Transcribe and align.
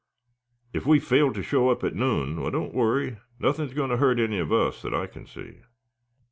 If 0.73 0.87
we 0.87 0.99
fail 0.99 1.31
to 1.31 1.43
show 1.43 1.69
up 1.69 1.83
at 1.83 1.93
noon, 1.93 2.41
why, 2.41 2.49
don't 2.49 2.73
worry. 2.73 3.19
Nothing 3.37 3.65
is 3.67 3.75
going 3.75 3.91
to 3.91 3.97
hurt 3.97 4.17
any 4.17 4.39
of 4.39 4.51
us, 4.51 4.81
that 4.81 4.95
I 4.95 5.05
can 5.05 5.27
see." 5.27 5.61